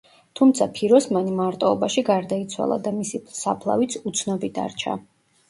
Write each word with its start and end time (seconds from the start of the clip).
თუმცა 0.37 0.65
ფიროსმანი 0.77 1.33
მარტოობაში 1.39 2.03
გარდაიცვალა 2.07 2.79
და 2.89 2.95
მისი 2.97 3.23
საფლავიც 3.43 4.01
უცნობი 4.13 4.53
დარჩა. 4.59 4.99